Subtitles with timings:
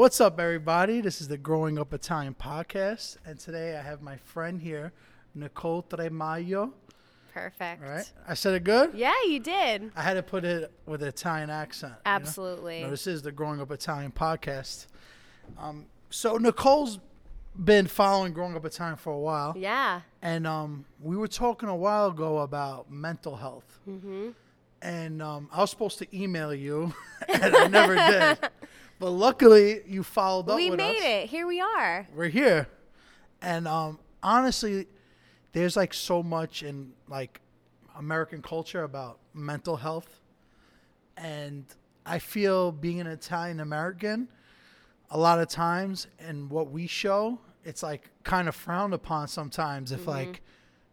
[0.00, 1.02] What's up, everybody?
[1.02, 4.94] This is the Growing Up Italian podcast, and today I have my friend here,
[5.34, 6.72] Nicole Tremaglio.
[7.34, 7.84] Perfect.
[7.84, 8.94] All right, I said it good.
[8.94, 9.92] Yeah, you did.
[9.94, 11.92] I had to put it with an Italian accent.
[11.92, 12.16] you know?
[12.16, 12.80] Absolutely.
[12.80, 14.86] No, this is the Growing Up Italian podcast.
[15.58, 16.98] Um, so Nicole's
[17.62, 20.00] been following Growing Up Italian for a while, Yeah.
[20.22, 23.78] and um, we were talking a while ago about mental health.
[23.86, 24.30] Mm-hmm.
[24.80, 26.94] And um, I was supposed to email you,
[27.28, 28.48] and I never did.
[29.00, 31.02] But luckily, you followed up We made us.
[31.02, 31.28] it.
[31.30, 32.06] Here we are.
[32.14, 32.68] We're here,
[33.42, 34.86] and um, honestly,
[35.52, 37.40] there's like so much in like
[37.96, 40.20] American culture about mental health,
[41.16, 41.64] and
[42.04, 44.28] I feel being an Italian American,
[45.10, 49.92] a lot of times, and what we show, it's like kind of frowned upon sometimes
[49.92, 50.42] if like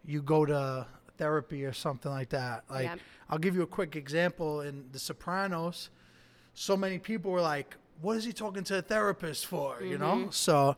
[0.05, 2.63] you go to therapy or something like that.
[2.69, 2.99] Like, Yep.
[3.29, 5.89] I'll give you a quick example in The Sopranos.
[6.53, 10.29] So many people were like, "What is he talking to a therapist for?" You know.
[10.31, 10.75] So,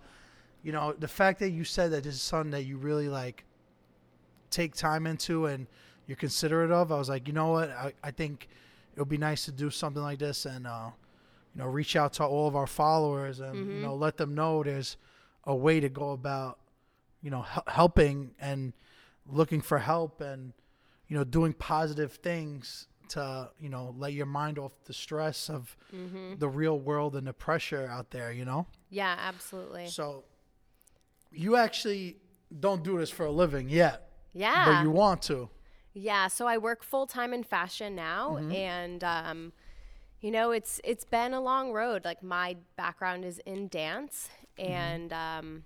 [0.63, 3.45] you know, the fact that you said that this is something that you really like
[4.49, 5.67] take time into and
[6.07, 7.69] you're considerate of, I was like, you know what?
[7.69, 8.47] I, I think
[8.95, 10.89] it would be nice to do something like this and, uh,
[11.55, 14.63] you know, reach out to all of our followers and, you know, let them know
[14.63, 14.97] there's
[15.43, 16.57] a way to go about,
[17.21, 18.73] you know, hel- helping and
[19.27, 20.53] looking for help and,
[21.07, 25.75] you know, doing positive things to, you know, let your mind off the stress of
[26.37, 28.67] the real world and the pressure out there, you know?
[28.89, 29.87] Yeah, absolutely.
[29.87, 30.23] So
[31.31, 32.17] you actually
[32.59, 34.65] don't do this for a living yet, Yeah.
[34.65, 35.49] but you want to.
[35.93, 38.51] Yeah, so I work full time in fashion now, Mm-hmm.
[38.51, 39.53] and um,
[40.21, 42.05] you know, it's it's been a long road.
[42.05, 45.63] Like my background is in dance, and um,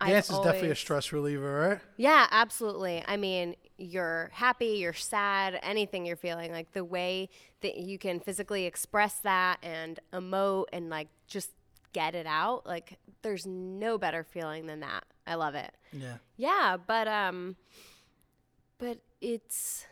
[0.00, 0.12] I've Mm-hmm.
[0.14, 1.80] Dance is definitely a stress reliever, right?
[1.96, 3.02] Yeah, absolutely.
[3.06, 7.28] I mean, you're happy, you're sad, anything you're feeling, like the way
[7.60, 11.50] that you can physically express that and emote and like just
[11.92, 15.04] get it out, like there's no better feeling than that.
[15.26, 15.72] I love it.
[15.92, 16.16] Yeah.
[16.36, 17.56] Yeah, but um
[18.78, 19.86] but it's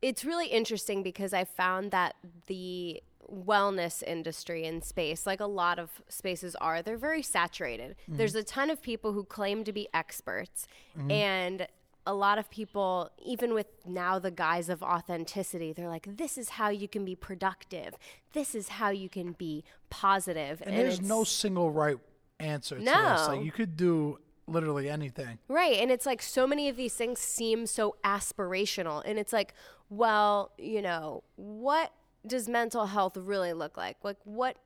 [0.00, 2.14] it's really interesting because I found that
[2.46, 7.96] the wellness industry in space, like a lot of spaces are, they're very saturated.
[8.06, 10.66] There's a ton of people who claim to be experts
[11.10, 11.66] and
[12.08, 16.48] a lot of people, even with now the guise of authenticity, they're like, this is
[16.48, 17.96] how you can be productive.
[18.32, 20.62] This is how you can be positive.
[20.64, 21.98] And, there's no single right
[22.40, 22.90] answer to this.
[22.90, 23.26] No.
[23.28, 25.38] Like you could do literally anything.
[25.48, 25.74] Right.
[25.74, 29.02] And it's like so many of these things seem so aspirational.
[29.04, 29.52] And it's like,
[29.90, 31.92] well, you know, what
[32.26, 33.98] does mental health really look like?
[34.02, 34.56] Like, what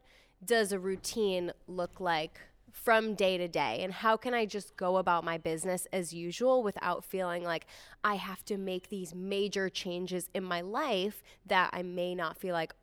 [0.44, 2.38] does a routine look like
[2.72, 3.78] from day to day?
[3.82, 7.66] And how can I just go about my business as usual without feeling like
[8.02, 12.54] I have to make these major changes in my life that I may not feel
[12.54, 12.74] like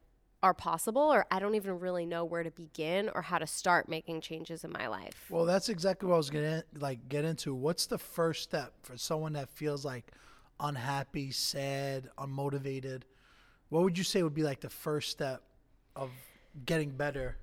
[0.42, 3.90] are possible or I don't even really know where to begin or how to start
[3.90, 5.26] making changes in my life.
[5.30, 7.54] Well, that's exactly what I was gonna like get into.
[7.54, 10.14] What's the first step for someone that feels like
[10.60, 13.02] unhappy, sad, unmotivated?
[13.70, 15.44] What would you say would be like the first step
[15.96, 16.10] of
[16.66, 17.36] getting better?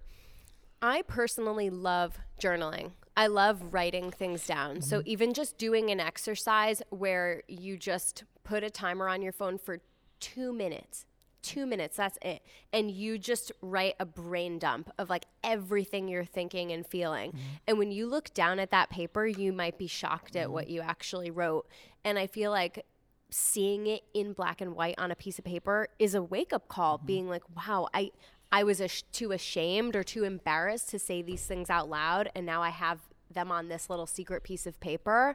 [0.82, 2.92] I personally love journaling.
[3.16, 4.82] I love writing things down.
[4.82, 5.08] So mm-hmm.
[5.08, 9.80] even just doing an exercise where you just put a timer on your phone for
[10.20, 11.06] two minutes,
[11.42, 12.42] two minutes, that's it.
[12.72, 17.30] And you just write a brain dump of like everything you're thinking and feeling.
[17.30, 17.40] Mm-hmm.
[17.66, 20.74] And when you look down at that paper, you might be shocked at what mm-hmm.
[20.74, 21.66] you actually wrote.
[22.04, 22.84] And I feel like
[23.30, 26.68] seeing it in black and white on a piece of paper is a wake up
[26.68, 28.10] call being like wow i
[28.52, 32.44] i was ash- too ashamed or too embarrassed to say these things out loud and
[32.46, 33.00] now i have
[33.30, 35.34] them on this little secret piece of paper.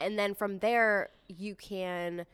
[0.00, 2.24] And then from there you can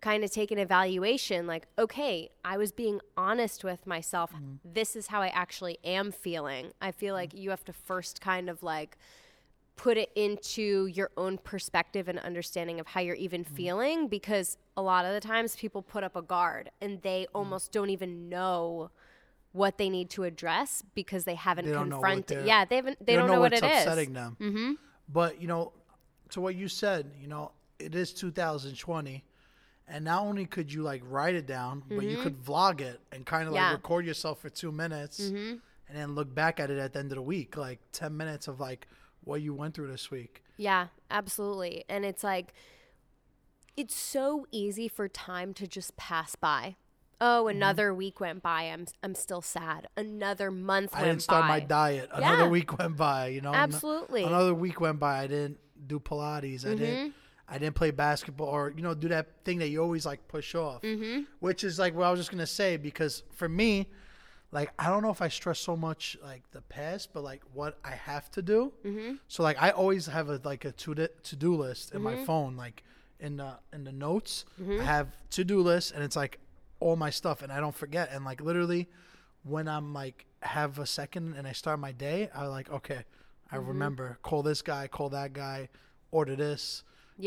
[0.00, 4.32] kind of take an evaluation like okay i was being honest with myself.
[4.64, 6.70] This is how i actually am feeling.
[6.80, 8.96] I feel like you have to first kind of like
[9.74, 13.54] put it into your own perspective and understanding of how you're even Mm-hmm.
[13.56, 17.36] feeling because a lot of the times people put up a guard and they Mm-hmm.
[17.36, 18.90] almost don't even know
[19.52, 22.76] what they need to address because they haven't They don't know what confronted yeah they
[22.76, 24.36] haven't they, don't, know, what what's it is upsetting them.
[24.40, 24.72] Mm-hmm.
[25.08, 25.72] But you know,
[26.30, 29.24] to what you said, you know, it is 2020,
[29.88, 33.26] and not only could you like write it down, but you could vlog it and
[33.26, 33.70] kind of like Mm-hmm.
[33.70, 33.74] Yeah.
[33.74, 35.60] record yourself for two minutes, and
[35.92, 38.58] then look back at it at the end of the week, like 10 minutes of
[38.60, 38.86] like
[39.24, 40.42] what you went through this week.
[40.56, 41.84] Yeah, absolutely.
[41.88, 42.54] And it's like,
[43.76, 46.76] it's so easy for time to just pass by.
[47.24, 48.62] Oh, another week went by.
[48.64, 49.86] I'm I'm still sad.
[49.96, 51.00] Another month went by.
[51.00, 51.48] I didn't start by.
[51.48, 52.10] my diet.
[52.12, 52.48] Another Yeah.
[52.48, 53.28] week went by.
[53.28, 54.22] You know, Absolutely.
[54.22, 54.34] Mm-hmm.
[54.34, 55.20] Another week went by.
[55.20, 56.66] I didn't do Pilates.
[56.66, 57.14] I didn't.
[57.48, 60.54] I didn't play basketball or you know do that thing that you always like push
[60.54, 61.22] off, mm-hmm.
[61.40, 63.88] which is like what I was just gonna say because for me,
[64.52, 67.78] like I don't know if I stress so much like the past, but like what
[67.84, 68.72] I have to do.
[68.84, 69.14] Mm-hmm.
[69.28, 72.04] So like I always have a like a to to do list in Mm-hmm.
[72.20, 72.82] my phone, like
[73.20, 74.44] in the in the notes.
[74.58, 76.38] I have to do list, and it's like
[76.82, 78.10] all my stuff, and I don't forget.
[78.12, 78.88] And like literally,
[79.44, 83.04] when I'm like have a second and I start my day, I like okay,
[83.50, 83.68] I Mm-hmm.
[83.68, 85.68] remember call this guy, call that guy,
[86.10, 86.84] order this.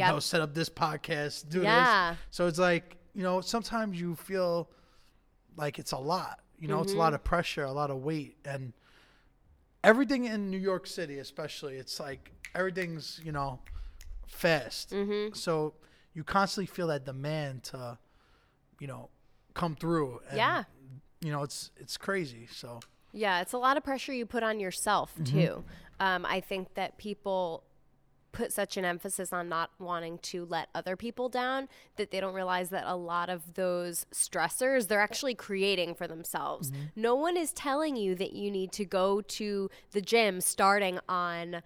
[0.08, 2.12] You know, set up this podcast, do Yeah.
[2.12, 2.20] this.
[2.32, 4.70] So it's like, you know, sometimes you feel
[5.56, 6.40] like it's a lot.
[6.60, 7.16] You know, it's a lot Mm-hmm.
[7.16, 8.74] of pressure, a lot of weight, and
[9.84, 13.60] everything in New York City, especially, it's like everything's you know
[14.28, 14.92] fast.
[14.92, 15.34] Mm-hmm.
[15.34, 15.74] So
[16.14, 17.98] you constantly feel that demand to,
[18.80, 19.10] you know,
[19.56, 20.22] come through.
[20.30, 20.64] And, Yeah.
[21.22, 22.48] You know, it's it's crazy.
[22.52, 22.80] So
[23.12, 25.40] Yeah, it's a lot of pressure you put on yourself Mm-hmm.
[25.40, 25.64] too.
[26.00, 27.64] Um, I think that people
[28.34, 32.34] put such an emphasis on not wanting to let other people down that they don't
[32.34, 36.70] realize that a lot of those stressors they're actually creating for themselves.
[36.70, 36.84] Mm-hmm.
[36.98, 41.62] No one is telling you that you need to go to the gym starting on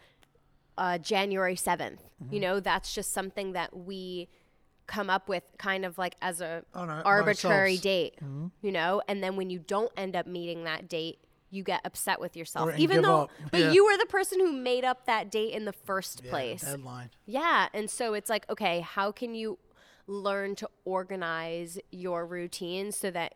[0.77, 1.97] uh, January 7th.
[2.23, 2.33] Mm-hmm.
[2.35, 4.29] You know, that's just something that we
[4.89, 7.81] come up with kind of like as a On our- arbitrary ourselves.
[7.81, 8.47] date, Mm-hmm.
[8.61, 11.19] you know, and then when you don't end up meeting that date,
[11.51, 13.29] you get upset with yourself, even though, up.
[13.51, 13.71] but Yeah.
[13.71, 16.61] you were the person who made up that date in the first yeah, place.
[16.61, 17.09] deadline.
[17.25, 17.69] Yeah.
[17.73, 19.57] And so it's like, okay, how can you
[20.05, 23.33] learn to organize your routine so that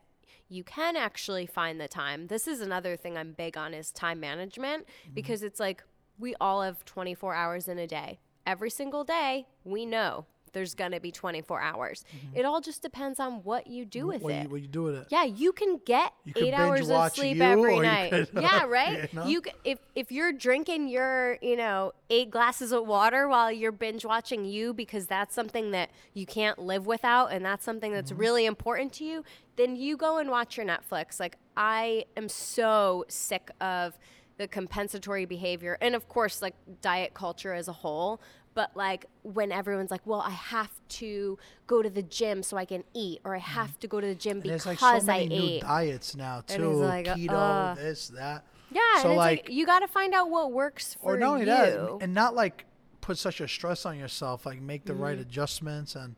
[0.50, 2.28] you can actually find the time?
[2.28, 5.84] This is another thing I'm big on is time management because it's like
[6.20, 8.20] we all have 24 hours in a day.
[8.46, 12.06] Every single day, we know there's going to be 24 hours.
[12.34, 14.44] It all just depends on what you do with What it.
[14.44, 15.08] you, what you do with it?
[15.10, 18.10] Yeah, you can get You eight hours of sleep every night.
[18.12, 19.10] could, yeah, right.
[19.12, 19.26] you know?
[19.26, 24.06] You if if you're drinking your you know eight glasses of water while you're binge
[24.06, 28.22] watching you because that's something that you can't live without and that's something that's Mm-hmm.
[28.22, 29.24] really important to you,
[29.56, 31.20] then you go and watch your Netflix.
[31.20, 33.98] Like I am so sick of
[34.38, 38.20] the compensatory behavior and of course like diet culture as a whole
[38.56, 42.66] but like when everyone's like well i have to go to the gym so i
[42.66, 44.50] can eat or i have to go to the gym Mm-hmm.
[44.50, 47.74] And because there's like so many i new ate diets now too, like, keto, uh,
[47.76, 48.46] this, that.
[48.72, 51.18] yeah So and it's like, like, you got to find out what works for or
[51.18, 52.66] not you that, and not like
[53.02, 54.46] put such a stress on yourself.
[54.46, 55.02] Like make the Mm-hmm.
[55.04, 56.16] right adjustments and,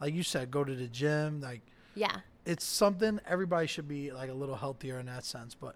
[0.00, 1.40] like you said, go to the gym.
[1.40, 1.62] Like
[1.94, 5.54] yeah it's something everybody should be like a little healthier in that sense.
[5.54, 5.74] But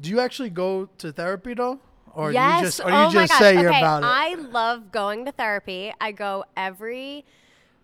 [0.00, 1.78] do you actually go to therapy though,
[2.14, 4.06] or yes you just or oh you my just gosh say okay you're about it?
[4.06, 7.24] i love going to therapy i go every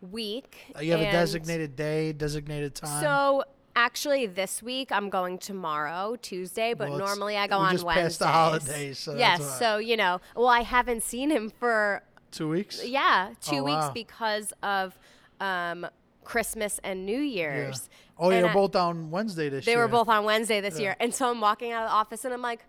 [0.00, 3.02] week you have a designated day, designated time.
[3.02, 3.44] So
[3.76, 7.84] actually, this week I'm going tomorrow, Tuesday, but Well, normally I go we on just
[7.84, 8.04] Wednesdays.
[8.04, 12.48] passed the holidays, so yes, so you know, well, I haven't seen him for Two
[12.48, 12.82] weeks.
[12.84, 13.90] yeah two Oh, weeks wow.
[13.92, 14.98] because of
[15.40, 15.86] um,
[16.24, 17.54] Christmas and New Yeah.
[17.54, 17.90] Year's.
[18.18, 19.78] Oh, And you're I- both on Wednesday this They year.
[19.78, 22.24] They were both on Wednesday this year, and so I'm walking out of the office
[22.24, 22.64] and I'm like.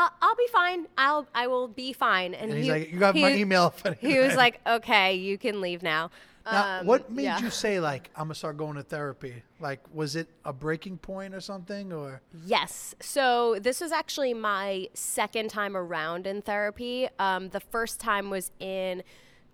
[0.00, 0.86] Uh, I'll be fine.
[0.96, 2.32] I'll I will be fine.
[2.34, 5.36] And, And he's he, like, "You got he- my email." He was like, "Okay, you
[5.38, 6.10] can leave now."
[6.46, 7.40] Now, Um, what made yeah.
[7.40, 9.42] you say like I'm gonna start going to therapy?
[9.60, 12.94] Like, was it a breaking point or something, or Yes.
[13.00, 17.08] So this was actually my second time around in therapy.
[17.18, 19.02] Um, the first time was in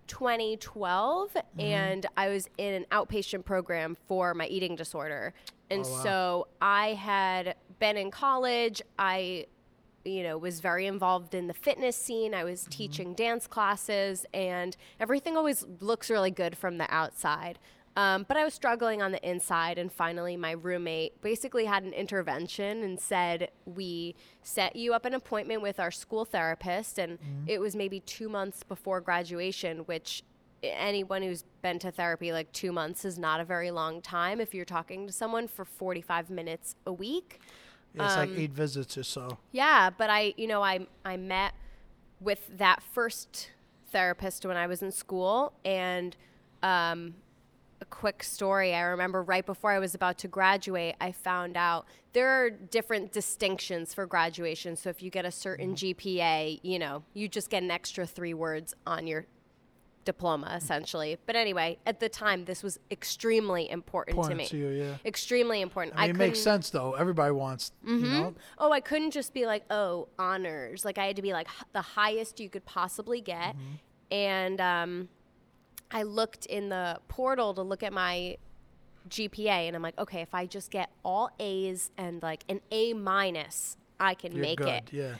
[0.07, 1.59] 2012, Mm-hmm.
[1.59, 5.33] and I was in an outpatient program for my eating disorder.
[5.69, 6.03] And Oh, wow.
[6.03, 8.81] so I had been in college.
[8.99, 9.47] I
[10.05, 12.33] you know, was very involved in the fitness scene.
[12.33, 12.69] I was Mm-hmm.
[12.71, 17.59] teaching dance classes, and everything always looks really good from the outside.
[17.97, 21.93] Um, but I was struggling on the inside, and finally, my roommate basically had an
[21.93, 26.99] intervention and said, We set you up an appointment with our school therapist.
[26.99, 27.43] And Mm-hmm.
[27.47, 30.23] it was maybe two months before graduation, which
[30.61, 34.53] anyone who's been to therapy like two months is not a very long time if
[34.53, 37.39] you're talking to someone for 45 minutes a week.
[37.95, 39.37] It's Um, like eight visits or so?
[39.51, 41.53] Yeah, but I, you know, I I met
[42.19, 43.51] with that first
[43.91, 46.15] therapist when I was in school, and
[46.63, 47.15] um,
[47.81, 48.73] a quick story.
[48.73, 53.11] I remember right before I was about to graduate, I found out there are different
[53.11, 54.75] distinctions for graduation.
[54.77, 58.33] So if you get a certain GPA, you know, you just get an extra three
[58.33, 59.25] words on your
[60.05, 61.17] diploma, essentially.
[61.25, 64.63] But anyway, at the time, this was extremely important, Important to me.
[64.67, 64.95] to you, yeah.
[65.03, 65.95] Extremely important.
[65.97, 66.43] I mean, it makes Mm-hmm.
[66.43, 66.93] sense though.
[66.93, 68.35] Everybody wants, you know.
[68.57, 70.85] oh, I couldn't just be like, oh, honors.
[70.85, 73.55] Like I had to be like h- the highest you could possibly get.
[74.11, 75.09] And um,
[75.91, 78.37] I looked in the portal to look at my
[79.09, 82.93] GPA, and I'm like, okay, if I just get all A's and like an A
[82.93, 84.67] minus, I can You're make good.
[84.69, 84.83] it.
[84.91, 85.15] Yeah.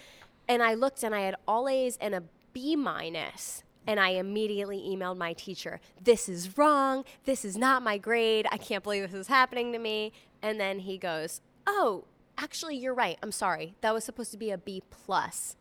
[0.48, 2.24] And I looked and I had all A's and a
[2.54, 3.63] B minus.
[3.88, 7.06] And I immediately emailed my teacher, This is wrong.
[7.25, 8.48] This is not my grade.
[8.51, 10.12] I can't believe this is happening to me.
[10.42, 12.06] And then he goes, Oh,
[12.38, 13.18] actually, you're right.
[13.22, 13.75] I'm sorry.
[13.82, 15.56] That was supposed to be a B plus.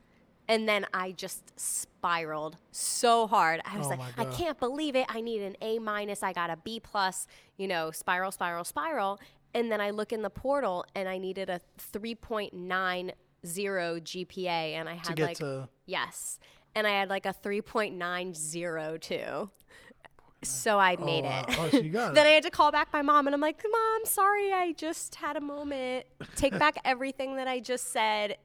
[0.46, 3.62] And then I just spiraled so hard.
[3.64, 5.06] I was Oh like, I can't believe it.
[5.08, 6.22] I need an A minus.
[6.22, 7.26] I got a B plus,
[7.56, 9.20] you know, spiral, spiral, spiral.
[9.54, 11.60] And then I look in the portal and I needed a
[11.92, 13.12] 3.90
[13.44, 16.38] GPA and I To had get like to yes.
[16.74, 19.50] And I had like a 3.902.
[20.44, 21.44] So I made oh, wow.
[21.48, 21.58] it.
[21.58, 22.26] Oh, so you got then.
[22.26, 24.52] I had to call back my mom and I'm like, "Mom, sorry.
[24.52, 26.06] I just had a moment.
[26.36, 28.36] Take back everything that I just said.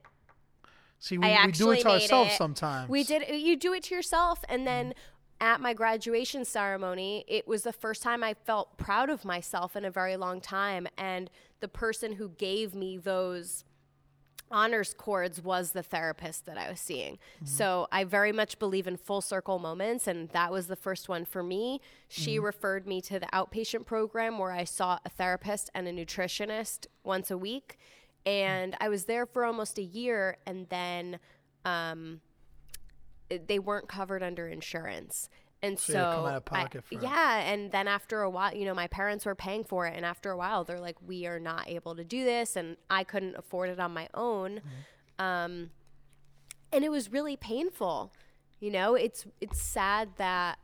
[0.99, 2.37] See, we, we do it to ourselves it.
[2.37, 2.89] sometimes.
[2.89, 3.23] We did.
[3.29, 4.93] You do it to yourself, and then mm.
[5.41, 9.85] at my graduation ceremony, it was the first time I felt proud of myself in
[9.85, 10.87] a very long time.
[10.97, 13.65] And the person who gave me those
[14.51, 17.13] honors cords was the therapist that I was seeing.
[17.13, 17.45] Mm-hmm.
[17.45, 21.25] So I very much believe in full circle moments, and that was the first one
[21.25, 21.81] for me.
[22.07, 22.45] She mm-hmm.
[22.45, 27.31] referred me to the outpatient program where I saw a therapist and a nutritionist once
[27.31, 27.77] a week.
[28.25, 28.29] Mm-hmm.
[28.29, 31.19] And I was there for almost a year, and then
[31.65, 32.21] um,
[33.47, 35.29] they weren't covered under insurance.
[35.61, 38.29] And So so, you had to come out of I- yeah, and then after a
[38.29, 40.95] while, you know, my parents were paying for it, and after a while, they're like,
[41.05, 44.61] "We are not able to do this," and I couldn't afford it on my own,
[45.19, 45.25] Mm-hmm.
[45.25, 45.69] um,
[46.71, 48.13] and it was really painful.
[48.61, 50.59] You know, it's it's sad that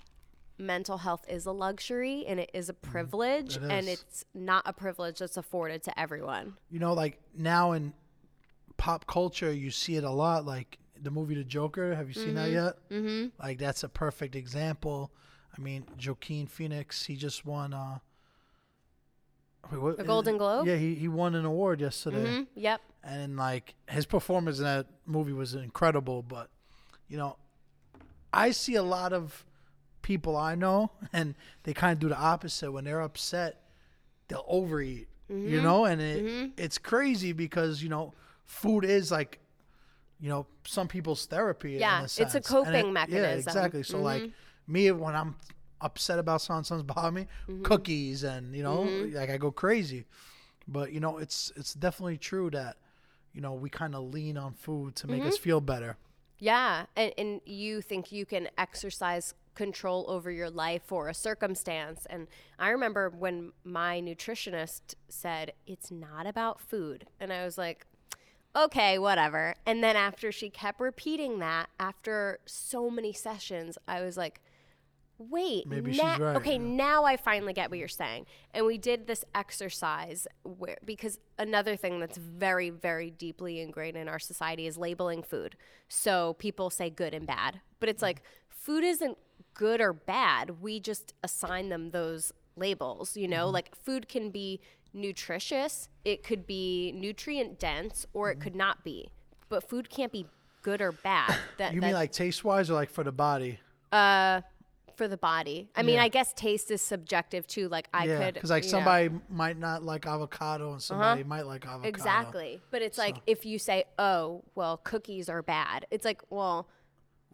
[0.58, 3.70] mental health is a luxury and it is a privilege, Mm-hmm.
[3.72, 4.02] It and is.
[4.02, 6.56] it's not a privilege that's afforded to everyone.
[6.72, 7.92] you know, like now in
[8.78, 10.46] pop culture, you see it a lot.
[10.46, 11.96] Like the movie The Joker.
[11.96, 12.76] Have you seen that yet?
[12.92, 13.28] Mm-hmm.
[13.42, 15.12] Like that's a perfect example.
[15.58, 17.06] I mean, Joaquin Phoenix.
[17.06, 17.74] He just won.
[17.74, 18.00] uh
[19.72, 20.38] wait, what A Golden?
[20.38, 20.68] Globe?
[20.68, 22.82] Yeah, he, he won an award yesterday, hmm Yep.
[23.04, 26.22] and like his performance in that movie was incredible.
[26.22, 26.50] But
[27.08, 27.38] you know,
[28.34, 29.46] I see a lot of
[30.02, 32.72] people I know, and they kind of do the opposite.
[32.72, 33.62] When they're upset,
[34.28, 35.08] they'll overeat.
[35.32, 35.50] Mm-hmm.
[35.50, 39.40] You know, and it, it's crazy because you know, food is like,
[40.20, 41.78] you know, some people's therapy.
[41.78, 43.84] Yeah, in a it's a coping And coping Yeah, exactly.
[43.84, 44.30] So like
[44.68, 45.36] me, when I'm
[45.82, 47.64] upset about something, something's bothering me, Mm-hmm.
[47.64, 50.06] cookies, and you know, like I go crazy.
[50.68, 52.78] But you know, it's it's definitely true that
[53.34, 55.28] you know we kind of lean on food to make Mm-hmm.
[55.28, 55.98] us feel better.
[56.40, 62.06] Yeah, and, and you think you can exercise control over your life or a circumstance.
[62.10, 62.28] And
[62.60, 67.08] I remember when my nutritionist said, It's not about food.
[67.20, 67.86] And I was like,
[68.56, 69.56] Okay, whatever.
[69.66, 74.42] And then after she kept repeating that, after so many sessions, I was like,
[75.18, 78.26] Wait, Maybe na- she's right, okay, now I finally get what you're saying.
[78.54, 84.10] And we did this exercise where, because another thing that's very, very deeply ingrained in
[84.10, 85.56] our society is labeling food.
[85.88, 88.08] So people say good and bad, but it's mm.
[88.08, 89.18] like food isn't
[89.54, 90.62] good or bad.
[90.62, 93.46] We just assign them those labels, you know?
[93.46, 93.54] Mm-hmm.
[93.54, 94.60] Like food can be
[94.96, 99.10] nutritious, it could be nutrient dense, or it could not be.
[99.50, 100.26] But food can't be
[100.62, 101.38] good or bad.
[101.58, 103.60] That, You that- mean like taste wise or like for the body?
[103.92, 104.42] uh,
[104.96, 105.68] for the body.
[105.76, 106.04] I mean, Yeah.
[106.04, 107.68] I guess taste is subjective too.
[107.68, 108.86] Like I yeah, could, because like you know- Uh-huh.
[108.86, 111.90] somebody might not like avocado and somebody might like avocado.
[111.90, 112.62] exactly.
[112.72, 116.70] But it's like if you say, "Oh, well, cookies are bad," it's like, well.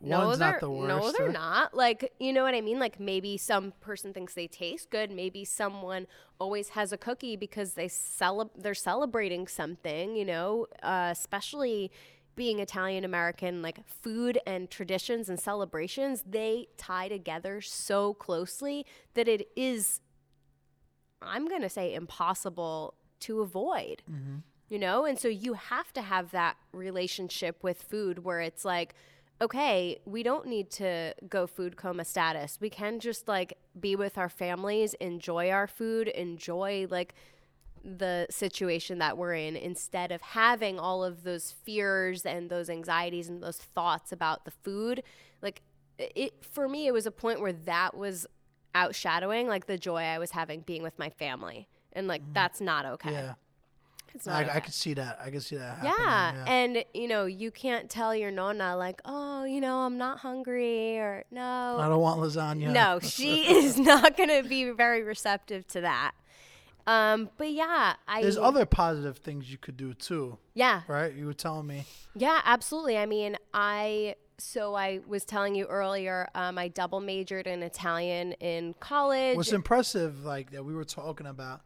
[0.03, 1.31] No, One's they're not the no, they're huh?
[1.31, 1.73] not.
[1.73, 2.79] Like, you know what I mean?
[2.79, 5.11] Like, maybe some person thinks they taste good.
[5.11, 6.07] Maybe someone
[6.39, 10.15] always has a cookie because they cele- they're celebrating something.
[10.15, 11.91] You know, uh, especially
[12.35, 19.27] being Italian American, like food and traditions and celebrations, they tie together so closely that
[19.27, 19.99] it is,
[21.21, 24.01] I'm gonna say, impossible to avoid
[24.67, 28.95] you know and so you have to have that relationship with food where it's like
[29.41, 32.57] okay we don't need to go food coma status.
[32.61, 37.15] We can just like be with our families enjoy our food enjoy like
[37.83, 43.27] the situation that we're in instead of having all of those fears and those anxieties
[43.27, 45.01] and those thoughts about the food.
[45.41, 45.61] Like
[45.97, 48.25] it for me it was a point where that was
[48.73, 51.67] outshadowing like the joy i was having being with my family.
[51.93, 53.09] And like that's not okay.
[53.09, 53.25] Mm-hmm.
[53.25, 53.33] Yeah,
[54.13, 54.55] it's not I.
[54.55, 55.19] I could see that.
[55.23, 55.77] I could see that.
[55.77, 56.33] Happening, Yeah.
[56.35, 56.45] yeah.
[56.47, 60.97] And, you know, you can't tell your nonna, like, oh, you know, I'm not hungry
[60.97, 62.71] or no, I don't want lasagna.
[62.71, 66.11] No, she is not going to be very receptive to that.
[66.87, 68.21] Um, but yeah, I.
[68.23, 70.81] There's other positive things you could do too, Yeah.
[70.87, 71.13] right?
[71.13, 71.85] You were telling me.
[72.15, 72.97] Yeah, absolutely.
[72.97, 74.15] I mean, I.
[74.39, 79.37] So I was telling you earlier, um, I double majored in Italian in college.
[79.37, 81.61] What's impressive, like that we were talking about,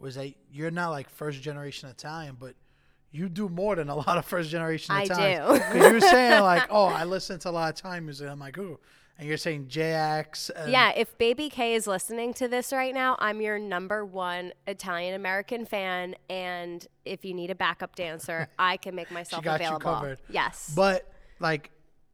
[0.00, 2.54] was that you're not like first generation Italian, but
[3.12, 5.46] you do more than a lot of first generation I Italians.
[5.48, 5.54] do.
[5.54, 8.28] Because you were saying like, oh, I listen to a lot of Italian music.
[8.28, 8.78] I'm like, ooh,
[9.18, 10.50] and you're saying JX.
[10.68, 15.14] Yeah, if Baby K is listening to this right now, I'm your number one Italian
[15.14, 19.60] American fan, and if you need a backup dancer, I can make myself she got
[19.60, 19.92] you available.
[19.92, 20.18] covered.
[20.30, 20.72] Yes.
[20.74, 21.06] But
[21.38, 21.70] like,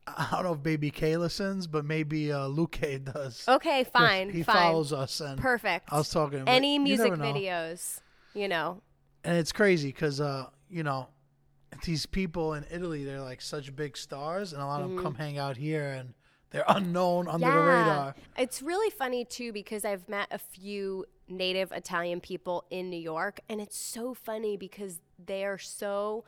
[0.07, 3.45] I don't know if Baby K listens, but maybe uh, Luke does.
[3.49, 5.93] Okay, fine, He fine, follows us, and perfect.
[5.93, 6.45] I was talking.
[6.45, 7.25] but Any you music know.
[7.25, 8.01] videos,
[8.35, 8.81] you know.
[9.25, 11.09] and it's crazy because uh, you know
[11.85, 15.15] these people in Italy they're like such big stars, and a lot of them come
[15.17, 16.15] hang out here, and
[16.51, 18.15] they're unknown under the radar.
[18.39, 23.41] It's really funny too because I've met a few native Italian people in New York,
[23.49, 26.25] and it's so funny because they are so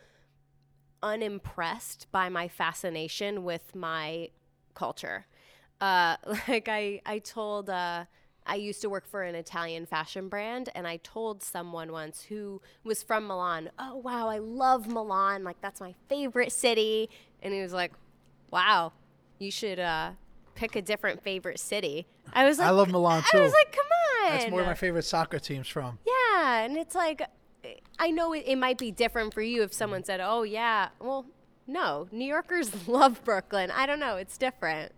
[1.03, 4.29] unimpressed by my fascination with my
[4.75, 5.27] culture.
[5.81, 6.17] Uh,
[6.49, 8.05] like I, I told, uh,
[8.49, 12.63] I used to work for an Italian fashion brand, and I told someone once who
[12.83, 15.45] was from Milan, "Oh wow, I love Milan.
[15.45, 17.11] Like that's my favorite city."
[17.43, 17.93] And he was like,
[18.51, 18.95] "Wow,
[19.39, 20.13] you should uh,
[20.55, 23.71] pick a different favorite city." I was like, I love Milan too." I was like,
[23.71, 23.87] "Come
[24.31, 25.99] on!" That's where my favorite soccer teams from.
[26.07, 27.21] Yeah, and it's like,
[27.99, 31.27] I know it, it might be different for you if someone said, "Oh yeah," well,
[31.67, 33.71] no, New Yorkers love Brooklyn.
[33.71, 34.93] I don't know, it's different.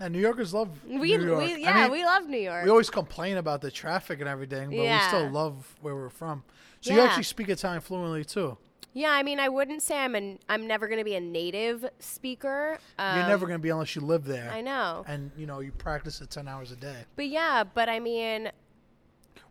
[0.00, 1.38] And New Yorkers love We, New York.
[1.38, 2.64] we I yeah, mean, we love New York.
[2.64, 6.42] we always complain about the traffic and everything, but we still love where we're from.
[6.80, 8.58] So you actually speak Italian fluently too.
[8.92, 11.84] yeah, I mean, I wouldn't say I'm an I'm never going to be a native
[12.00, 12.78] speaker.
[12.98, 14.50] Um, You're never going to be unless you live there.
[14.50, 17.04] I know, And you know you practice it ten hours a day.
[17.16, 18.50] but yeah, but I mean,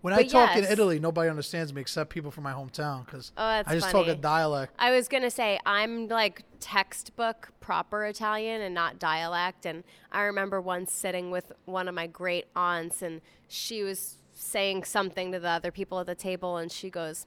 [0.04, 0.66] When I But talk in.
[0.66, 4.16] Italy, nobody understands me except people from my hometown because Oh, I just talk a
[4.16, 4.76] dialect.
[4.78, 9.66] I was gonna say I'm like textbook proper Italian and not dialect.
[9.66, 14.84] And I remember once sitting with one of my great aunts, and she was saying
[14.84, 17.26] something to the other people at the table, and she goes,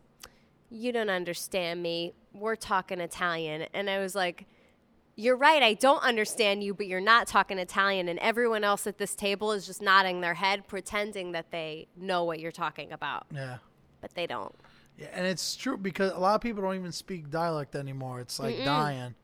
[0.68, 2.12] "You don't understand me.
[2.34, 4.46] We're talking Italian." And I was like.
[5.16, 5.62] You're right.
[5.62, 9.52] I don't understand you, but you're not talking Italian, and everyone else at this table
[9.52, 13.56] is just nodding their head, pretending that they know what you're talking about, Yeah.
[14.02, 14.54] but they don't.
[14.98, 18.20] Yeah, and it's true because a lot of people don't even speak dialect anymore.
[18.20, 19.14] It's like dying,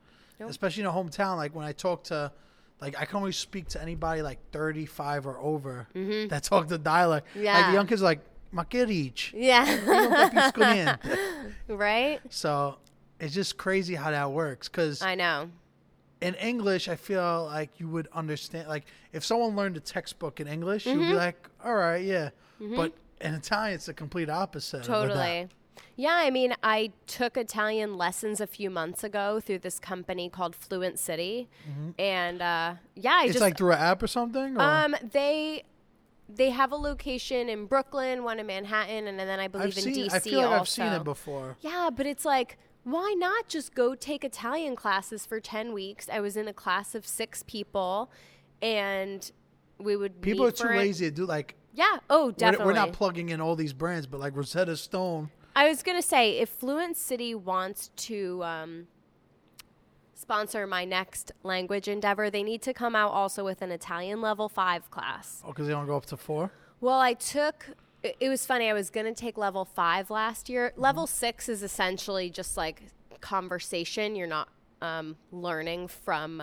[0.40, 0.48] Nope.
[0.50, 1.36] especially in a hometown.
[1.36, 2.32] Like when I talk to,
[2.80, 7.26] like I can only speak to anybody like thirty-five or over that talk the dialect.
[7.34, 7.52] Yeah.
[7.54, 7.70] Like Mm-hmm.
[7.70, 9.32] The young kids are like ma che dici?
[9.36, 9.64] Yeah.
[9.66, 12.20] Io non capisco niente." right?
[12.30, 12.76] so
[13.20, 14.68] it's just crazy how that works.
[14.68, 15.48] Because I know.
[16.22, 18.68] In English, I feel like you would understand.
[18.68, 21.10] Like if someone learned a textbook in English, you'd Mm-hmm.
[21.10, 22.30] be like, "All right, yeah."
[22.76, 24.84] But in Italian, it's the complete opposite.
[24.84, 25.48] Totally.
[25.96, 30.54] Yeah, I mean, I took Italian lessons a few months ago through this company called
[30.54, 31.48] Fluent City,
[31.98, 34.56] and uh, yeah, I It's just like through an app or something.
[34.56, 34.60] Or?
[34.62, 35.64] um they
[36.28, 39.94] they have a location in Brooklyn, one in Manhattan, and then I believe I've in
[39.94, 40.06] seen.
[40.06, 40.60] DC I feel like also.
[40.60, 41.56] I've seen it before.
[41.60, 46.08] Yeah, but it's like, why not just go take Italian classes for 10 weeks?
[46.12, 48.10] I was in a class of six people,
[48.60, 49.30] and
[49.78, 51.54] we would People are too lazy to do like.
[51.74, 51.98] Yeah.
[52.10, 52.66] Oh, We're, definitely.
[52.66, 55.30] we're not plugging in all these brands, but like Rosetta Stone.
[55.54, 58.86] I was gonna say, if Fluent City wants to um,
[60.14, 64.48] sponsor my next language endeavor, they need to come out also with an Italian level
[64.48, 65.42] five class.
[65.44, 66.50] Oh, because they don't go up to four.
[66.80, 67.66] Well, I took.
[68.02, 68.68] It it was funny.
[68.68, 70.70] I was gonna take level five last year.
[70.70, 70.80] Mm-hmm.
[70.80, 72.82] Level six is essentially just like
[73.20, 74.16] conversation.
[74.16, 74.48] You're not
[74.82, 76.42] um, learning from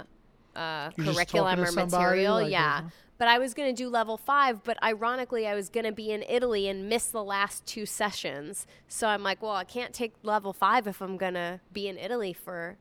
[0.55, 2.35] uh, curriculum or material.
[2.35, 2.77] like, yeah.
[2.79, 2.89] uh-huh.
[3.17, 6.09] But I was going to do level five, but ironically, I was going to be
[6.09, 8.65] in Italy and miss the last two sessions.
[8.87, 11.97] So I'm like, well, I can't take level five if I'm going to be in
[11.97, 12.77] Italy for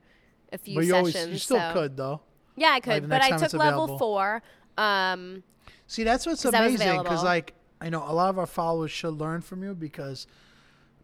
[0.53, 1.17] a few But you sessions.
[1.17, 2.21] always, you still so- could though.
[2.55, 3.09] Yeah, I could.
[3.09, 4.43] but I took level four.
[4.77, 5.43] Um,
[5.87, 9.15] See, that's what's that amazing because like I know a lot of our followers should
[9.15, 10.27] learn from you because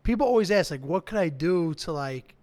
[0.02, 2.34] people always ask like, what could I do to like,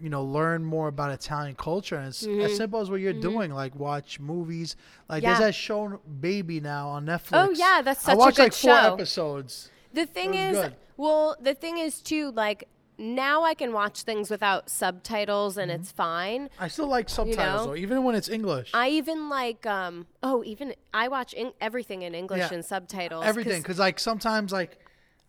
[0.00, 1.96] you know, learn more about Italian culture?
[1.96, 4.76] And it's as simple as what you're doing, like watch movies.
[5.08, 5.30] Like Mm-hmm.
[5.30, 5.38] Yeah.
[5.38, 7.28] there's that show Baby now on Netflix.
[7.32, 8.92] Oh, yeah, that's I such a watched good like four show.
[8.94, 9.70] episodes.
[9.94, 10.74] The thing is, good.
[10.96, 15.80] well, the thing is too, like now I can watch things without subtitles and Mm-hmm.
[15.82, 16.50] it's fine.
[16.58, 17.66] I still like subtitles know?
[17.68, 18.70] though, even when it's English.
[18.72, 22.54] I even like, um, oh, even I watch in- everything in English Yeah.
[22.54, 23.24] and subtitles.
[23.24, 24.78] Everything because like sometimes like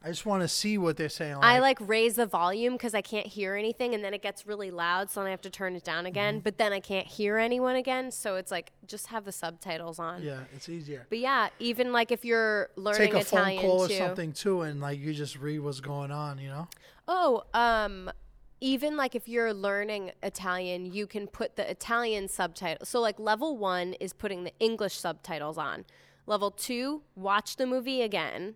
[0.04, 1.38] I just want to see what they're saying.
[1.42, 4.70] I like raise the volume because I can't hear anything, and then it gets really
[4.70, 6.36] loud, so then I have to turn it down again.
[6.36, 6.44] Mm-hmm.
[6.44, 10.22] But then I can't hear anyone again, so it's like just have the subtitles on.
[10.22, 11.08] yeah, it's easier.
[11.10, 13.96] But yeah, even like if you're learning Take a Italian phone call too.
[13.96, 16.38] or something too, and like you just read what's going on.
[16.38, 16.68] You know.
[17.08, 18.12] Oh, um,
[18.60, 22.86] even like if you're learning Italian, you can put the Italian subtitle.
[22.86, 25.86] So like level one is putting the English subtitles on.
[26.26, 28.56] Level two, watch the movie again.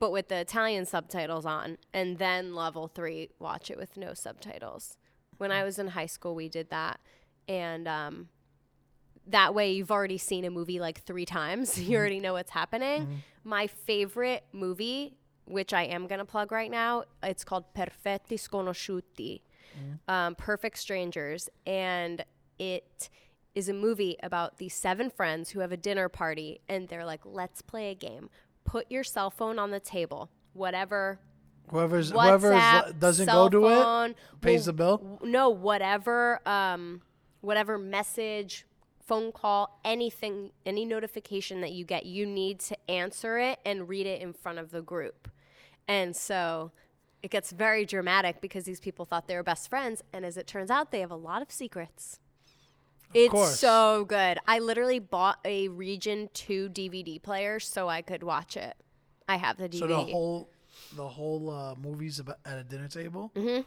[0.00, 4.96] but with the Italian subtitles on, and then level three, watch it with no subtitles.
[5.38, 7.00] When I was in high school, we did that.
[7.48, 8.28] And um,
[9.26, 11.78] that way, you've already seen a movie like three times.
[11.88, 13.22] you already know what's happening.
[13.44, 15.16] My favorite movie,
[15.48, 19.40] which I am going to plug right now, it's called Perfetti Sconosciuti,
[20.06, 21.48] um, Perfect Strangers.
[21.66, 22.24] And
[22.58, 23.08] it
[23.54, 27.20] is a movie about these seven friends who have a dinner party and they're like,
[27.24, 28.30] let's play a game.
[28.64, 31.18] Put your cell phone on the table, whatever
[31.70, 35.18] Whoever's whoever WhatsApp, doesn't go to it phone, pays the bill.
[35.22, 37.02] No, whatever, um,
[37.40, 38.64] whatever message,
[39.06, 44.06] phone call, anything, any notification that you get, you need to answer it and read
[44.06, 45.28] it in front of the group.
[45.88, 46.70] And so
[47.22, 50.46] it gets very dramatic because these people thought they were best friends, and as it
[50.46, 52.20] turns out, they have a lot of secrets.
[53.14, 53.58] it's course.
[53.58, 54.38] so good.
[54.46, 58.76] I literally bought a Region 2 DVD player so I could watch it.
[59.28, 59.78] I have the DVD.
[59.78, 60.50] So the whole
[60.94, 63.32] the whole uh, movies about at a dinner table.
[63.34, 63.62] Mm-hmm.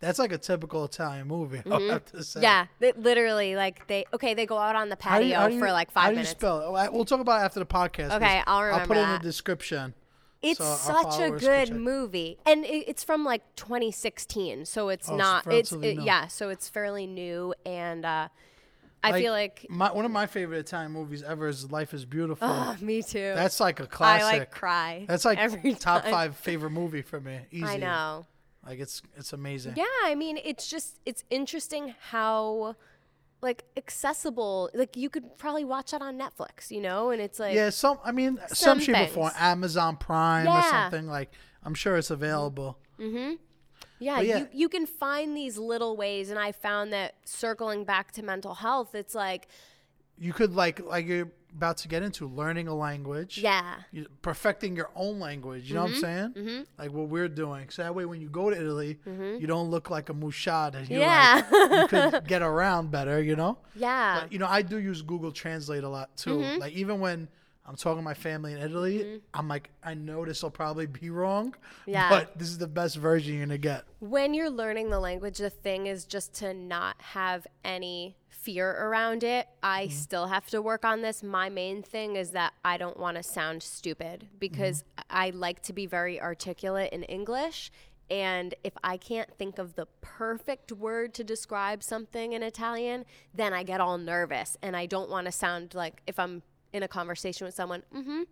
[0.00, 1.62] That's like a typical Italian movie.
[1.70, 2.38] I have to say.
[2.40, 2.42] Mm-hmm.
[2.44, 5.34] Yeah, they, literally, like they okay, they go out on the How do patio you-
[5.36, 6.30] how do you- for like How five do you minutes.
[6.32, 6.92] spell it?
[6.92, 8.10] We'll talk about it after the podcast.
[8.16, 8.80] Okay, I'll remember.
[8.82, 9.94] I'll put it in the description.
[10.42, 15.16] It's so such a good movie, and it, it's from like 2016, so it's Oh,
[15.16, 15.46] not.
[15.52, 18.28] It's it- yeah, so it's fairly new, and uh,
[19.04, 22.04] I Like, feel like My, one of my favorite Italian movies ever is Life is
[22.04, 22.48] Beautiful.
[22.48, 23.32] oh, me too.
[23.34, 24.22] That's like a classic.
[24.34, 25.04] I like cry.
[25.08, 26.10] That's like every top time.
[26.12, 27.40] five favorite movie for me.
[27.50, 27.64] Easy.
[27.64, 28.26] I know.
[28.66, 29.74] Like it's it's amazing.
[29.76, 32.76] Yeah, I mean, it's just it's interesting how
[33.42, 34.70] like accessible.
[34.72, 37.98] Like you could probably watch that on Netflix, you know, and it's like Yeah, some
[38.04, 39.42] I mean some, Some shit before things.
[39.42, 41.30] Amazon Prime or something like
[41.64, 42.78] I'm sure it's available.
[42.98, 43.34] Mm-hmm.
[43.98, 44.38] Yeah, But yeah.
[44.38, 48.54] You, you can find these little ways, and I found that circling back to mental
[48.54, 49.46] health, it's like,
[50.18, 53.38] You could like like you're about to get into learning a language.
[53.38, 55.68] yeah, you- perfecting your own language.
[55.68, 56.30] You know what I'm saying?
[56.34, 56.62] Mm-hmm.
[56.78, 57.68] Like what we're doing.
[57.70, 60.88] So that way, when you go to Italy, you don't look like a mushad.
[60.88, 61.42] You Yeah.
[61.50, 63.22] like, you could get around better.
[63.22, 63.58] You know.
[63.74, 66.38] yeah, But, you know, I do use Google Translate a lot too.
[66.38, 66.60] Mm-hmm.
[66.60, 67.28] Like even when
[67.64, 71.10] I'm talking to my family in Italy, I'm like, I know this will probably be
[71.10, 71.54] wrong.
[71.86, 72.08] Yeah.
[72.08, 73.84] But this is the best version you're gonna get.
[74.00, 79.22] when you're learning the language, the thing is just to not have any fear around
[79.24, 79.46] it.
[79.62, 79.92] I Mm-hmm.
[79.92, 81.22] still have to work on this.
[81.22, 85.02] My main thing is that I don't want to sound stupid because Mm-hmm.
[85.10, 87.70] I like to be very articulate in English.
[88.10, 93.52] And if I can't think of the perfect word to describe something in Italian, then
[93.54, 96.88] I get all nervous and I don't want to sound like if I'm in a
[96.88, 98.22] conversation with someone, mm-hmm,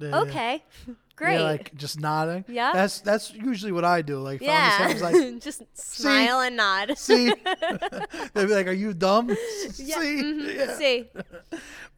[0.00, 0.16] Yeah, yeah.
[0.22, 0.64] okay,
[1.18, 1.34] great.
[1.34, 2.44] Yeah, like just nodding.
[2.48, 2.72] Yeah.
[2.72, 4.20] That's that's usually what I do.
[4.20, 6.96] Like, Yeah, was like, just smile and nod.
[6.96, 7.26] see,
[8.34, 9.34] they'd be like, "Are you dumb?"
[9.70, 10.74] See, Yeah.
[10.76, 11.08] See,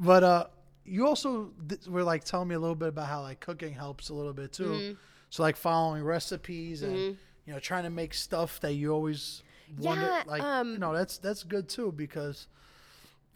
[0.00, 0.44] But uh,
[0.84, 4.08] you also th- were like telling me a little bit about how like cooking helps
[4.08, 4.64] a little bit too.
[4.64, 4.94] Mm-hmm.
[5.28, 9.42] So like following recipes and you know trying to make stuff that you always
[9.78, 12.48] wonder Yeah, like um, you know that's that's good too because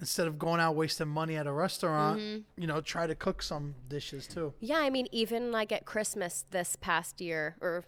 [0.00, 2.60] instead of going out wasting money at a restaurant, Mm-hmm.
[2.60, 4.52] you know try to cook some dishes too.
[4.60, 7.84] yeah, I mean, even like at Christmas this past year or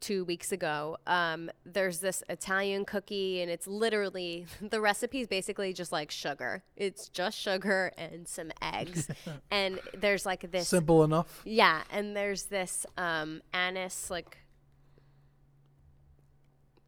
[0.00, 5.72] two weeks ago, um, there's this Italian cookie, and it's literally the recipe is basically
[5.72, 6.64] just like sugar.
[6.76, 9.08] It's just sugar and some eggs,
[9.50, 11.42] and there's like this Simple enough.
[11.44, 14.38] Yeah, and there's this um anise like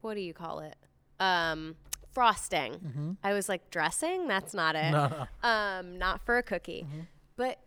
[0.01, 0.77] what do you call it?
[1.21, 1.77] Um
[2.15, 3.17] frosting.
[3.23, 4.93] I was like dressing, that's not it.
[4.93, 5.27] No.
[5.43, 6.87] Um not for a cookie.
[7.37, 7.59] But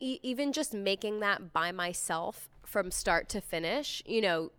[0.00, 4.52] e- even just making that by myself from start to finish, you know,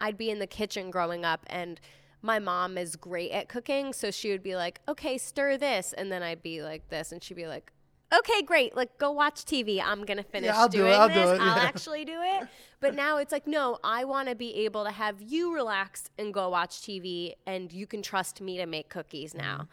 [0.00, 1.80] I'd be in the kitchen growing up and
[2.22, 6.10] my mom is great at cooking, so she would be like, "Okay, stir this." And
[6.12, 7.72] then I'd be like this and she'd be like,
[8.12, 8.74] "Okay, great.
[8.76, 9.80] Like go watch TV.
[9.82, 11.38] I'm going to finish I'll do it, doing I'll do this.
[11.38, 12.48] it, I'll actually do it."
[12.80, 16.32] But now it's like, "No, I want to be able to have you relax and
[16.32, 19.64] go watch TV and you can trust me to make cookies now." Mm-hmm.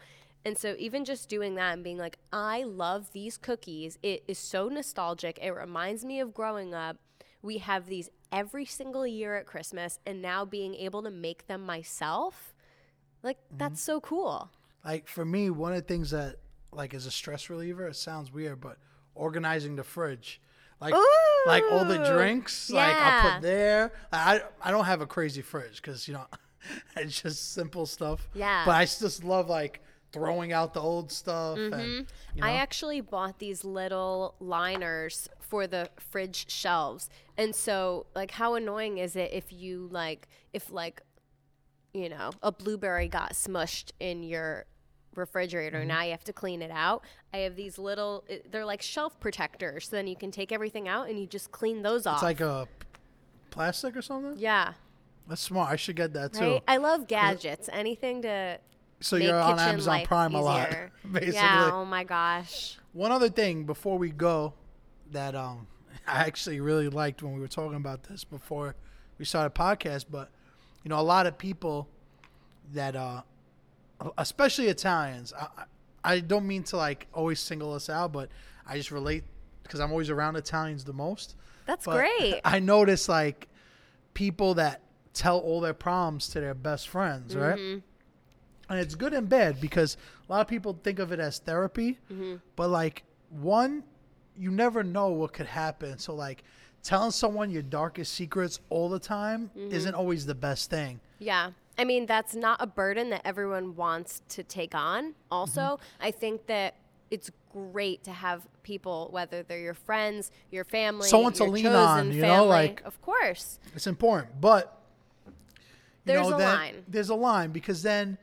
[0.44, 3.98] And so even just doing that and being like, "I love these cookies.
[4.02, 5.38] It is so nostalgic.
[5.42, 6.96] It reminds me of growing up."
[7.40, 11.64] We have these every single year at Christmas, and now being able to make them
[11.64, 12.54] myself,
[13.22, 13.58] like Mm-hmm.
[13.58, 14.50] that's so cool.
[14.84, 16.36] Like for me, one of the things that
[16.72, 17.86] like as a stress reliever.
[17.88, 18.78] It sounds weird, but
[19.14, 20.40] organizing the fridge.
[20.80, 20.94] Like,
[21.46, 23.92] like all the Ooh, drinks, like I put there.
[24.12, 26.26] I I don't have a crazy fridge because you know
[26.96, 28.28] it's just simple stuff.
[28.32, 28.62] Yeah.
[28.64, 31.72] But I just love like throwing out the old stuff Mm-hmm.
[31.74, 32.46] and you know.
[32.46, 37.08] I actually bought these little liners for the fridge shelves.
[37.36, 41.00] And so, like, how annoying is it if you, like, if, like,
[41.94, 44.66] you know, a blueberry got smushed in your
[45.18, 45.78] refrigerator.
[45.80, 45.88] Mm-hmm.
[45.88, 47.02] Now you have to clean it out.
[47.34, 49.88] I have these little, they're like shelf protectors.
[49.88, 52.16] So then you can take everything out and you just clean those off.
[52.16, 52.66] It's like a
[53.50, 54.34] plastic or something.
[54.38, 54.74] yeah,
[55.28, 55.70] That's smart.
[55.70, 56.40] I should get that too.
[56.40, 56.62] right.
[56.68, 57.68] I love gadgets.
[57.72, 58.58] Anything to
[59.00, 60.70] So you're on Amazon Prime a lot,
[61.12, 61.34] basically.
[61.34, 61.70] Yeah.
[61.72, 62.78] Oh my gosh.
[62.92, 64.54] One other thing before we go
[65.10, 65.66] that um
[66.06, 68.74] I actually really liked when we were talking about this before
[69.18, 70.30] we started podcast, but
[70.84, 71.88] you know, a lot of people
[72.72, 73.22] that uh
[74.16, 75.64] especially Italians, I
[76.04, 78.28] I don't mean to like always single us out, but
[78.66, 79.24] I just relate
[79.62, 81.34] because I'm always around Italians the most.
[81.66, 82.40] That's But great.
[82.44, 83.48] I notice like
[84.14, 84.80] people that
[85.12, 87.58] tell all their problems to their best friends, right?
[87.58, 87.78] Mm-hmm.
[88.70, 89.96] And it's good and bad because
[90.28, 92.36] a lot of people think of it as therapy, Mm-hmm.
[92.56, 93.82] but like one,
[94.36, 95.98] you never know what could happen.
[95.98, 96.44] So like
[96.82, 99.74] telling someone your darkest secrets all the time Mm-hmm.
[99.74, 101.00] isn't always the best thing.
[101.18, 101.50] Yeah.
[101.78, 105.14] I mean, that's not a burden that everyone wants to take on.
[105.30, 106.02] Also, Mm-hmm.
[106.06, 106.74] I think that
[107.10, 112.12] it's great to have people, whether they're your friends, your family, Someone to lean on,
[112.12, 113.58] you know, like- of course.
[113.74, 114.82] It's important, but
[115.26, 115.32] you
[116.04, 116.84] There's know, a then- line.
[116.88, 118.18] There's a line because then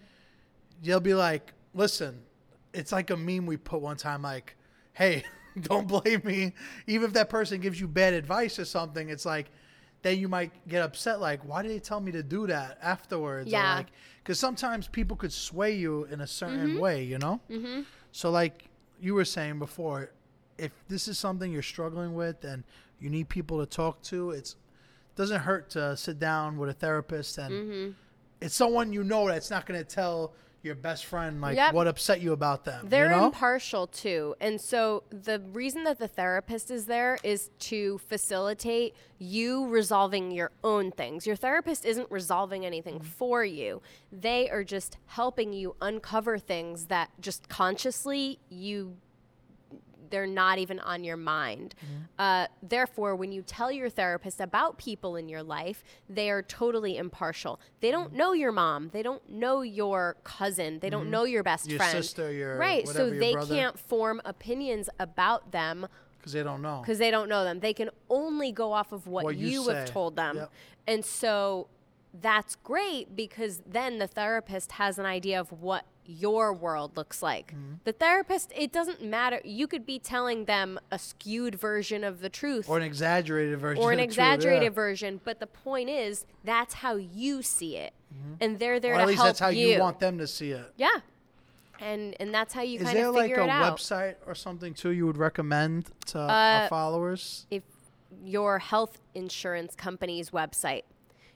[0.84, 2.22] you'll be like, listen,
[2.74, 4.56] it's like a meme we put one time, like,
[4.94, 5.24] hey,
[5.62, 6.54] don't blame me.
[6.88, 9.50] Even if that person gives you bad advice or something, it's like,
[10.06, 13.50] then you might get upset, like, why did they tell me to do that afterwards?
[13.52, 13.76] Yeah.
[13.78, 13.88] like,
[14.24, 16.80] because sometimes people could sway you in a certain Mm-hmm.
[16.80, 17.42] way, you know?
[17.50, 17.82] Mm-hmm.
[18.12, 18.66] So, like
[19.02, 20.12] you were saying before,
[20.60, 22.64] if this is something you're struggling with and
[23.00, 24.56] you need people to talk to, it's
[25.16, 27.92] doesn't hurt to sit down with a therapist and Mm-hmm.
[28.42, 30.34] it's someone you know that's not going to tell
[30.66, 31.74] your best friend like Yep.
[31.74, 32.88] what upset you about them.
[32.90, 33.26] They're you know?
[33.28, 34.36] impartial too.
[34.42, 40.52] And so the reason that the therapist is there is to facilitate you resolving your
[40.64, 41.26] own things.
[41.26, 43.08] Your therapist isn't resolving anything mm-hmm.
[43.08, 48.98] for you, they are just helping you uncover things that just consciously you
[50.10, 51.76] they're not even on your mind.
[51.78, 52.04] Mm-hmm.
[52.20, 56.98] Uh, therefore, when you tell your therapist about people in your life, they are totally
[56.98, 57.60] impartial.
[57.82, 58.18] They don't mm-hmm.
[58.18, 58.90] know your mom.
[58.94, 60.80] They don't know your cousin.
[60.80, 61.12] They don't mm-hmm.
[61.12, 61.72] know your best friend.
[61.72, 62.04] Your friend.
[62.04, 62.88] sister, your right.
[62.88, 63.56] So your they brother.
[63.56, 65.88] can't form opinions about them
[66.18, 66.82] because they don't know.
[66.82, 67.60] because they don't know them.
[67.60, 70.38] They can only go off of what, What you you, have told them.
[70.38, 70.52] Yep.
[70.88, 71.68] And so
[72.22, 77.52] that's great because then the therapist has an idea of what your world looks like.
[77.52, 77.74] Mm-hmm.
[77.84, 79.42] The therapist, it doesn't matter.
[79.44, 83.84] You could be telling them a skewed version of the truth Or an exaggerated version.
[83.84, 84.70] or an of the truth, exaggerated yeah.
[84.70, 87.94] version, but the point is that's how you see it.
[88.40, 89.00] And they're there Mm-hmm.
[89.00, 89.80] Or at to least help that's how you.
[89.80, 90.72] want them to see it.
[90.78, 90.90] Yeah.
[91.82, 93.78] And and that's how you Is kind there of like figure a it out.
[93.78, 97.46] website or something too you would recommend to Uh, our followers?
[97.52, 97.64] if
[98.24, 100.84] your health insurance company's website.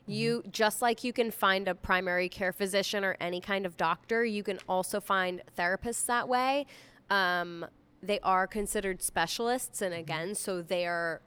[0.09, 4.25] You just like you can find a primary care physician or any kind of doctor,
[4.25, 6.65] you can also find therapists that way.
[7.09, 7.65] Um,
[8.01, 11.21] they are considered specialists, and again, so they are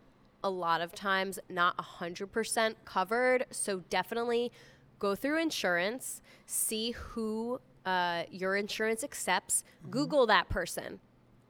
[0.45, 3.47] a lot of times not 100% covered.
[3.51, 4.51] So definitely
[4.99, 11.01] go through insurance, see who uh, your insurance accepts, Google that person.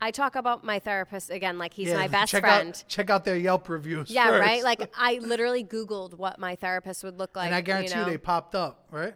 [0.03, 2.71] I talk about my therapist again like he's my best check friend.
[2.71, 4.11] Out, check out their Yelp reviews.
[4.11, 4.41] Yeah, first.
[4.41, 4.65] right.
[4.65, 7.47] Like I literally Googled what my therapist would look like.
[7.47, 8.11] and I guarantee you, know?
[8.11, 9.15] they popped up, right?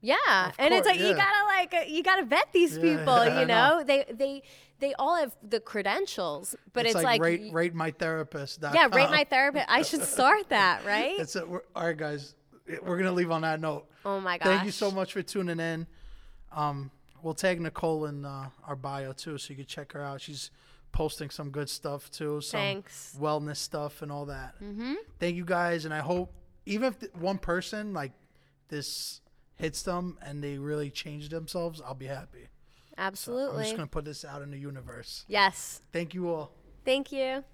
[0.00, 0.16] yeah,
[0.58, 1.16] and it's course, like you yeah.
[1.16, 3.24] gotta like uh, you gotta vet these Yeah, people.
[3.24, 3.78] yeah, I you know?
[3.78, 3.84] know.
[3.84, 4.42] they they
[4.80, 8.60] they all have the credentials, but it's, it's, like, rate y- rate my therapist.
[8.62, 9.66] yeah, rate my therapist.
[9.68, 11.14] I should start that, right?
[11.18, 11.46] That's it.
[11.46, 12.34] we're, all right, guys.
[12.82, 13.86] We're gonna leave on that note.
[14.06, 14.48] oh my gosh!
[14.48, 15.86] Thank you so much for tuning in.
[16.50, 16.90] Um,
[17.22, 20.20] we'll tag Nicole in uh, our bio too, so you can check her out.
[20.20, 20.50] She's
[20.92, 23.16] posting some good stuff too, some Thanks.
[23.18, 24.54] wellness stuff and all that.
[24.62, 24.94] Mm-hmm.
[25.18, 26.32] Thank you guys, and I hope
[26.66, 28.12] even if th- one person like
[28.68, 29.20] this
[29.56, 32.48] hits them and they really change themselves, I'll be happy.
[32.98, 33.58] Absolutely.
[33.58, 35.24] I'm just gonna put this out in the universe.
[35.28, 35.80] yes.
[35.92, 36.52] Thank you all.
[36.84, 37.44] Thank you.